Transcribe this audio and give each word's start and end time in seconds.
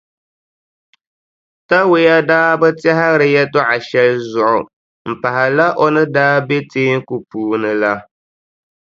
Tawia 1.69 2.15
daa 2.29 2.51
bi 2.59 2.67
tɛhiri 2.81 3.27
yɛltɔɣʼ 3.35 3.73
shɛli 3.87 4.13
zuɣu 4.31 4.59
m-pahila 5.11 5.67
o 5.83 5.85
ni 5.95 6.03
daa 6.15 6.35
be 6.47 6.57
teeku 6.71 7.15
puuni 7.29 7.71
la. 7.81 7.93